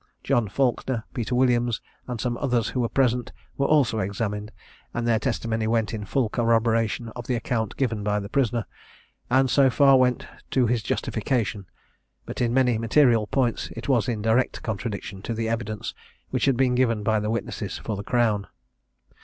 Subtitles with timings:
[0.23, 4.51] John Falkner, Peter Williams, and some others who were present, were also examined,
[4.95, 8.65] and their testimony went in full corroboration of the account given by the prisoner,
[9.29, 11.67] and so far went to his justification;
[12.25, 15.93] but in many material points it was in direct contradiction to the evidence
[16.31, 18.47] which had been given by the witnesses for the Crown.